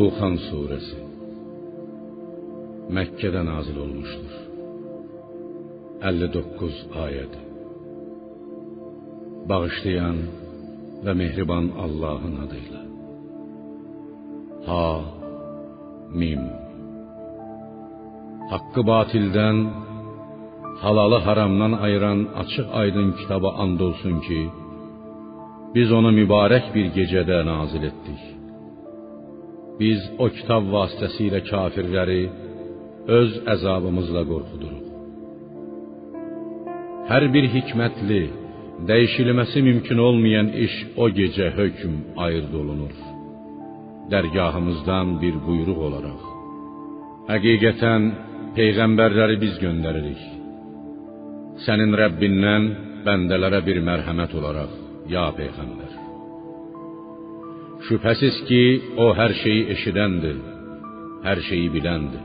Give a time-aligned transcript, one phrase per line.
[0.00, 0.98] Duhan suresi
[2.96, 4.32] Mekke'de nazil olmuştur.
[6.02, 7.34] 59 ayet.
[9.48, 10.16] Bağışlayan
[11.04, 12.80] ve mehriban Allah'ın adıyla.
[14.66, 15.00] Ha
[16.14, 16.42] Mim
[18.50, 19.70] Hakkı batilden,
[20.78, 24.50] halalı haramdan ayıran açık aydın kitaba andolsun ki,
[25.74, 28.39] biz onu mübarek bir gecede nazil ettik.''
[29.80, 32.22] Biz o kitab vasitəsilə kafirləri
[33.18, 34.86] öz əzabımızla qorxuduruq.
[37.10, 38.22] Hər bir hikmətli,
[38.88, 42.92] dəyişilməsi mümkün olmayan iş o gecə hökm ayırd olunur.
[44.12, 46.22] Dərgahımızdan bir buyruq olaraq.
[47.30, 48.06] Həqiqətən
[48.58, 50.22] peyğəmbərləri biz göndəririk.
[51.64, 52.68] Sənin Rəbbindən
[53.06, 54.78] bəndələrə bir mərhəmət olaraq,
[55.14, 55.99] ya peyğəmbər.
[57.86, 58.62] Şübhəsiz ki,
[59.04, 60.36] o hər şeyi eşidəndir,
[61.26, 62.24] hər şeyi biləndir.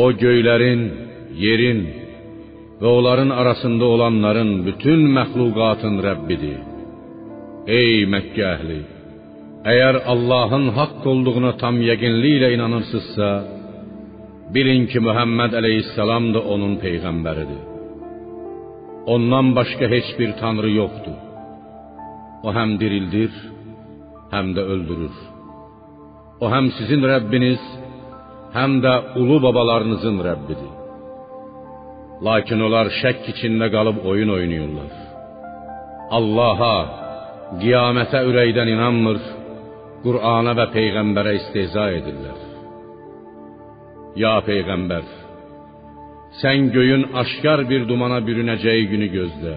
[0.00, 0.82] O göylərin,
[1.44, 1.80] yerin
[2.80, 6.60] və onların arasında olanların bütün məxluqatın Rəbbidir.
[7.78, 8.80] Ey Məkkə əhli,
[9.72, 13.30] əgər Allahın haqq olduğuna tam yəqinliklə inanırsınızsa,
[14.54, 17.62] bilin ki, Muhammed əleyhissalam da onun peyğəmbəridir.
[19.12, 21.18] Ondan başqa heç bir tanrı yoxdur.
[22.46, 23.32] O həm dirildir,
[24.34, 25.16] həm də öldürür.
[26.42, 27.62] O həm sizin Rəbbiniz,
[28.56, 30.72] həm də ulu babalarınızın Rəbbidir.
[32.26, 34.92] Lakin onlar şəkk içində qalıb oyun oynayırlar.
[36.18, 36.76] Allaha,
[37.62, 39.20] qiyamətə ürəkdən inanmır,
[40.04, 42.38] Qur'ana və peyğəmbərə istehza edirlər.
[44.22, 45.04] Ya peyğəmbər,
[46.40, 49.56] sən göyün aşkar bir dumana bürünəcəyi günü gözlə.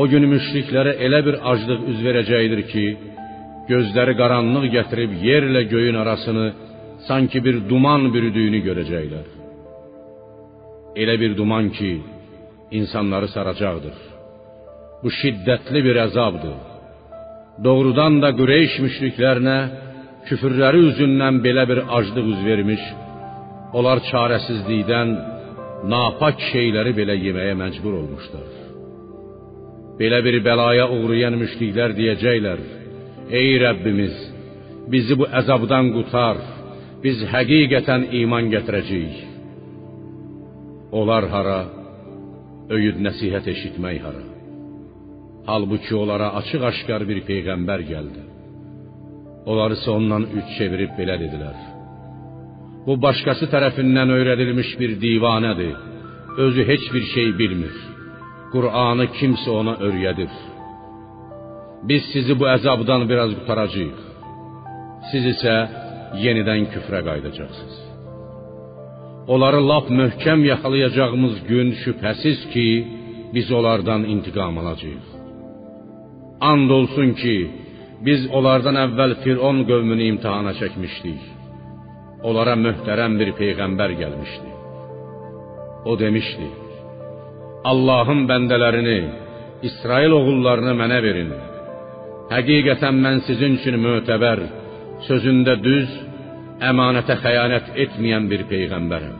[0.00, 2.86] O gün müşriklərə elə bir aclıq üz verəcəkdir ki,
[3.70, 6.46] gözləri qaranlıq gətirib yerlə göyün arasını
[7.08, 9.26] sanki bir duman bürüdüyünü görəcəklər.
[11.02, 11.92] Elə bir duman ki,
[12.78, 13.96] insanları saracaqdır.
[15.02, 16.56] Bu şiddətli bir əzabdır.
[17.64, 19.58] Doğrudan da Qureyş müşriklərinə
[20.28, 22.82] küfürləri üzündən belə bir aclıq üz vermiş,
[23.78, 25.08] onlar çarəsizlikdən
[25.92, 28.48] napak şeyləri belə yeməyə məcbur olmuşlar.
[30.00, 32.60] Belə bir bəlaya uğrayan müşriklər deyəcəklər:
[33.30, 34.14] Ey Rəbbimiz,
[34.92, 36.38] bizi bu əzabdan qurtar.
[37.02, 39.16] Biz həqiqətən iman gətirəcəyik.
[40.98, 41.58] Onlar hara?
[42.76, 44.22] Öyüd nəsihət eşitmək hara?
[45.50, 48.22] Halbuki onlara açıq-aşkar bir peyğəmbər gəldi.
[49.50, 51.58] Onlar isə ondan üç çevirib belə dedilər:
[52.86, 55.74] Bu başqası tərəfindən öyrədilmiş bir divanədir.
[56.44, 57.76] Özü heç bir şey bilmir.
[58.52, 60.30] Qur'anı kimsə ona öyrədir.
[61.88, 63.98] Biz sizi bu əzabdan biraz qurtaracağıq.
[65.10, 65.56] Siz isə
[66.24, 67.76] yenidən küfrə qayıdacaqsınız.
[69.34, 72.68] Onları lap möhkəm yaxalayacağımız gün şübhəsiz ki,
[73.34, 75.06] biz onlardan intiqam alacağıq.
[76.50, 77.36] And olsun ki,
[78.06, 81.22] biz onlardan əvvəl Firon qövmünü imtahana çəkmişdik.
[82.28, 84.50] Onlara möhtərəm bir peyğəmbər gəlmişdi.
[85.90, 86.48] O demişdi:
[87.70, 89.00] Allahın bəndələrini,
[89.68, 91.30] İsrail oğullarını mənə verin.
[92.32, 94.40] Həqiqətən mən sizin üçün mötəbər,
[95.06, 95.90] sözündə düz,
[96.70, 99.14] əmanətə xəyanət etməyən bir peyğəmbərəm.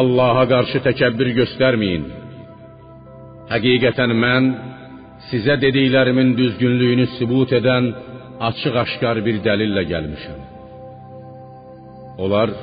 [0.00, 2.04] Allaha qarşı təkəbbür göstərməyin.
[3.50, 4.50] Həqiqətən mən
[5.30, 7.90] sizə dediklərimin düzgünlüyünü sübut edən
[8.48, 10.38] açıq-aşkar bir dəlillə gəlmişəm.
[12.24, 12.54] Onlar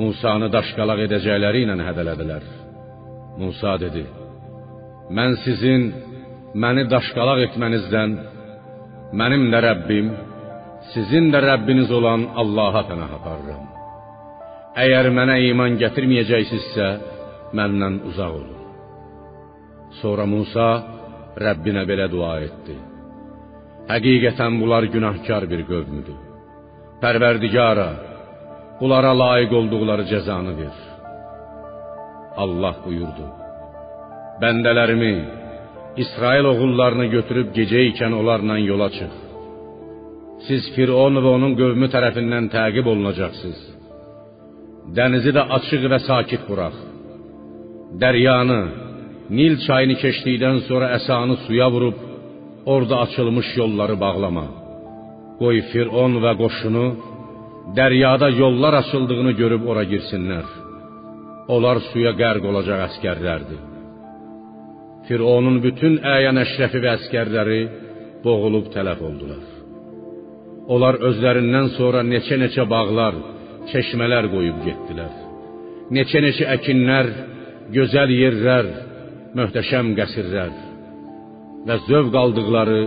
[0.00, 2.44] Musanı daşqalaq edəcəkləri ilə hədələdilər.
[3.40, 4.06] Musa dedi:
[5.16, 5.82] Mən sizin
[6.54, 8.10] məni daşqalaq etmənizdən
[9.18, 10.08] mənim də Rəbbim,
[10.92, 13.64] sizin də Rəbbiniz olan Allaha pənah aparıram.
[14.84, 16.88] Əgər mənə iman gətirməyəcəksinizsə,
[17.56, 18.60] məndən uzaq olun.
[20.00, 20.68] Sonra Musa
[21.44, 22.76] Rəbbinə belə dua etdi:
[23.92, 26.20] Həqiqətən bunlar günahkar bir qövmüdür.
[27.02, 27.90] Pərverdigara,
[28.80, 30.76] bunlara layiq olduqları cəzanı ver.
[32.42, 33.26] Allah buyurdu:
[34.42, 35.14] Bəndələrimi,
[35.96, 39.12] İsrail oğullarını götürüb gecə ikən onlarla yola çıx.
[40.46, 43.60] Siz Firon və onun qövmü tərəfindən təqib olunacaqsınız.
[44.96, 46.78] Dənizi də açıq və sakit burax.
[48.00, 48.62] Dəryanı,
[49.38, 51.98] Nil çayını keçdikdən sonra əsanı suya vurub
[52.72, 54.46] orada açılmış yolları bağlama.
[55.40, 56.86] Qoy Firon və qoşunu
[57.78, 60.48] dəryada yollar açıldığını görüb ora girsinlər.
[61.54, 63.71] Onlar suya qərq olacaq əskərlərdir.
[65.08, 67.60] Fironun bütün əyan əşrəfi və əskərləri
[68.22, 69.42] boğulub tələf oldular.
[70.72, 73.18] Onlar özlərindən sonra neçə-neçə bağlar,
[73.72, 75.14] çeşmələr qoyub getdilər.
[75.96, 77.08] Neçə-neçə əkinlər,
[77.74, 78.68] gözəl yerlər,
[79.38, 80.52] möhtəşəm qəsrlər
[81.66, 82.80] və zövq aldıqları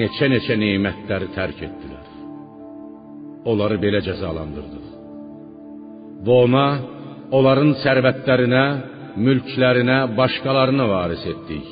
[0.00, 2.06] neçə-neçə nemətləri tərk etdilər.
[3.50, 4.86] Onları belə cəzalandırdıq.
[6.24, 6.64] Və ona
[7.36, 8.64] onların sərvətlərinə,
[9.16, 11.68] mülklərinə başqalarını varis etdik.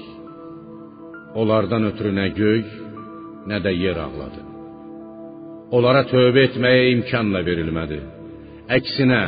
[1.39, 2.63] Onlardan ötürü nə göy,
[3.51, 4.43] nə də yer ağladı.
[5.77, 7.99] Onlara tövbə etməyə imkan da verilmədi.
[8.77, 9.23] Əksinə,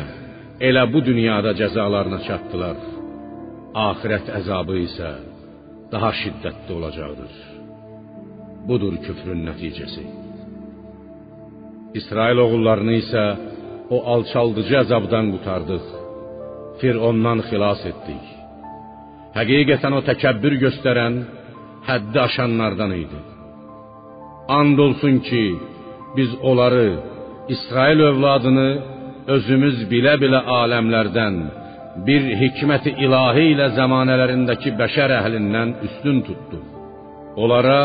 [0.68, 2.80] elə bu dünyada cəzalarına çatdılar.
[3.88, 5.10] Axirət əzabı isə
[5.92, 7.34] daha şiddətli olacaqdır.
[8.68, 10.04] Budur küfrün nəticəsi.
[12.00, 13.24] İsrail oğullarını isə
[13.94, 15.86] o alçaldıcı əzabdan qurtardıq.
[16.80, 18.24] Firondan xilas etdik.
[19.38, 21.14] Həqiqətən o təkəbbür göstərən,
[21.88, 23.20] həddi aşanlardan idi.
[24.58, 25.44] And olsun ki,
[26.16, 26.88] biz onları,
[27.54, 28.70] İsrail övladını
[29.34, 31.36] özümüz bilə-bilə aləmlərdən
[32.06, 36.64] bir hikməti ilahi ilə zamanələrindəki bəşər əhlindən üstün tutduq.
[37.42, 37.80] Onlara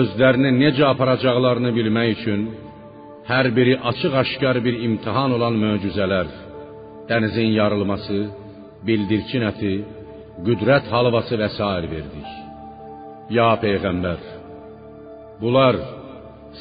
[0.00, 2.42] özlərini necə aparacaqlarını bilmək üçün
[3.30, 6.28] hər biri açıq-aşkar bir imtahan olan möcüzələr,
[7.10, 8.18] dənizin yarılması,
[8.86, 9.74] bildirçin əti,
[10.46, 12.28] qüdrət halvası və sair verdik.
[13.36, 14.20] Ya peyğəmbər,
[15.42, 15.76] bunlar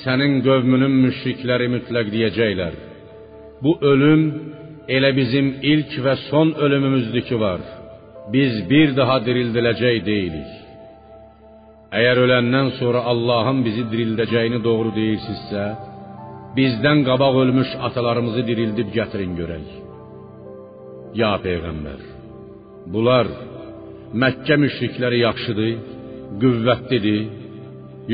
[0.03, 2.73] sənin qövmünün müşrikləri mütləq deyəcəklər.
[3.63, 4.23] Bu ölüm
[4.95, 7.61] elə bizim ilk və son ölümümüzdür ki var.
[8.33, 10.53] Biz bir daha dirildiləcək deyilik.
[11.97, 15.65] Əgər öləndən sonra Allahın bizi dirildəcəyini doğru deyirsinizsə,
[16.57, 19.86] bizdən qabaq ölmüş atalarımızı dirildib gətirin görək.
[21.15, 22.01] Ya peyğəmbər,
[22.93, 23.29] bunlar
[24.21, 25.71] Məkkə müşrikləri yaxşıdır,
[26.41, 27.23] qüvvətlidir,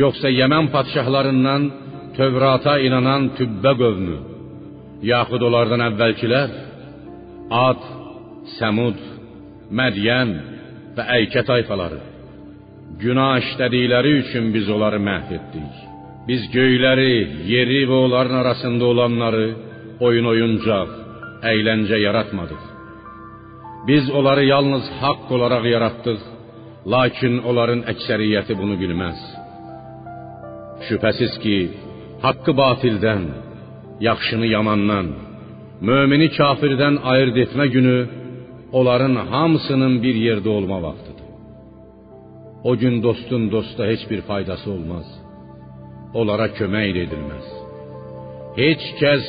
[0.01, 1.67] yoxsa Yəmən padşahlarından
[2.17, 4.17] Tövrata inanan Tübbə qövmü,
[5.09, 6.55] yaxud onlardan əvvəlkilər
[7.53, 7.85] Ad,
[8.57, 8.97] Səmud,
[9.73, 10.33] Mədiyən
[10.97, 12.01] və Əykə tayfaları
[13.01, 15.79] günah işlədikləri üçün biz onları məhv etdik.
[16.27, 17.15] Biz göyləri,
[17.53, 19.47] yeri və onların arasında olanları
[20.07, 20.93] oyun oyuncaq,
[21.51, 22.72] əyləncə yaratmadıq.
[23.87, 26.21] Biz onları yalnız haqq olaraq yaratdıq,
[26.93, 29.19] lakin onların əksəriyyəti bunu bilməz.
[30.87, 31.57] Şübhəsiz ki,
[32.25, 33.23] haqqı batildən,
[34.09, 35.07] yaxşını yamandan,
[35.89, 37.97] mömini kafirdən ayırd etmə günü
[38.77, 41.29] onların hamısının bir yerdə olma vaxtıdır.
[42.69, 45.07] O gün dostun dosta heç bir faydası olmaz.
[46.19, 47.47] Onlara kömək edilməz.
[48.61, 49.25] Heç kəs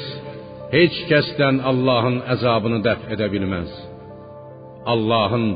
[0.77, 3.71] heç kəsdən Allahın əzabını dəf edə bilməz.
[4.93, 5.47] Allahın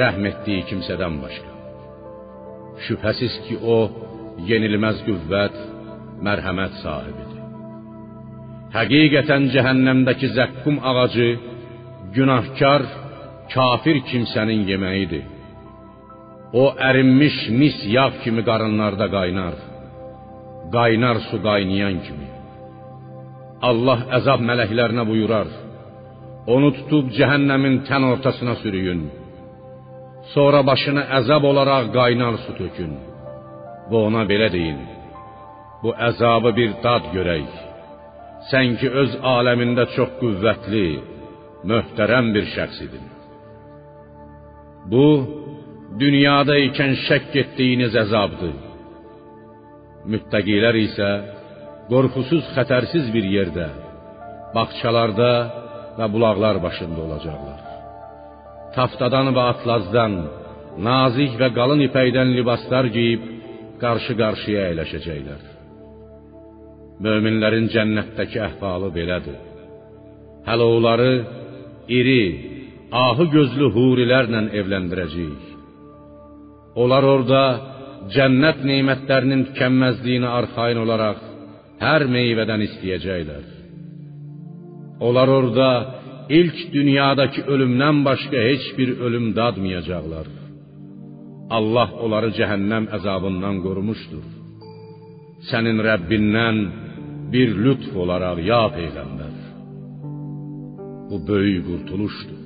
[0.00, 1.50] rəhm etdiyi kimsədən başqa.
[2.84, 3.78] Şübhəsiz ki, o
[4.50, 5.56] yenilməz qüvvət,
[6.26, 7.40] mərhəmət sahibidir.
[8.76, 11.28] Həqiqətən cəhənnəmdəki zəqqum ağacı
[12.16, 12.82] günahkar,
[13.54, 15.24] kafir kimsənin yeməyidir.
[16.62, 19.54] O ərinmiş mis yağ kimi qarınlarda qaynar.
[20.76, 22.28] Qaynar su qaynayan kimi.
[23.68, 25.48] Allah əzab mələklərinə buyurar:
[26.52, 29.02] Onu tutub cəhənnəmin tən ortasına sürüyün.
[30.34, 32.92] Sonra başına əzab olaraq qaynar su tökün.
[33.90, 34.80] Və ona belə deyin:
[35.82, 37.48] Bu əzabı bir dad görək.
[38.50, 40.88] Sən ki öz aləmində çox qüvvətli,
[41.70, 42.92] möhtərəm bir şəxs.
[44.92, 45.06] Bu
[46.02, 48.56] dünyada ikən şəkk etdiyiniz əzabdır.
[50.12, 51.10] Müttəqilər isə
[51.88, 53.68] qorxusuz, xətərsiz bir yerdə,
[54.56, 55.30] bağçalarda
[55.98, 57.60] və bulaqlar başında olacaqlar.
[58.76, 60.14] Taftadan və atlazdan,
[60.88, 63.22] nazik və qalın ipəkdən libaslar geyib
[63.82, 65.42] qarşı-qarşıya əyləşəcəklər.
[67.04, 69.38] Möminlərin cənnətdəki əhvalı belədir.
[70.48, 71.12] Hələ onları
[71.98, 72.24] iri,
[73.04, 75.44] ahı gözlü hurilərlə evləndirəcəyik.
[76.82, 77.42] Onlar orada
[78.14, 81.20] cənnət nemətlərinin tükənməzliyinə arxayın olaraq
[81.82, 83.44] hər meyvədən istəyəcəklər.
[85.00, 85.68] Onlar orada
[86.28, 90.26] ilk dünyadakı ölümdən başqa heç bir ölüm dadmayacaqlar.
[91.56, 94.24] Allah onları cəhənnəm əzabından qorumuşdur.
[95.50, 96.56] Sənin Rəbbindən
[97.32, 99.34] bir lütf olaraq ya peyğəmbər.
[101.08, 102.40] Bu böyük qurtuluşdur.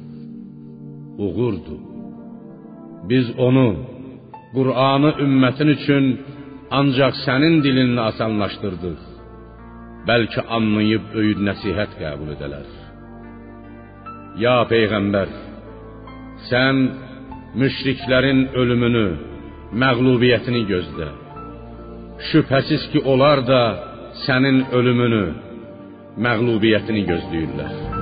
[1.24, 1.82] Uğurdur.
[3.10, 3.68] Biz onu
[4.56, 6.04] Qur'anı ümmətin üçün
[6.78, 9.00] ancaq sənin dilinlə asanlaşdırdıq.
[10.08, 12.68] Bəlkə anlayıb öyüd nəsihət qəbul edələr.
[14.42, 15.32] Ya peyğəmbər,
[16.48, 16.80] sən
[17.60, 19.06] müşriklərin ölümünü,
[19.82, 21.10] məğlubiyyətini gözlə.
[22.30, 23.62] Şübhəsiz ki, onlar da
[24.24, 25.24] sənin ölümünü,
[26.24, 27.97] məğlubiyyətini gözləyirlər.